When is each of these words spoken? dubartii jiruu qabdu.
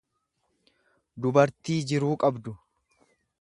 dubartii 1.25 1.77
jiruu 1.93 2.17
qabdu. 2.25 2.55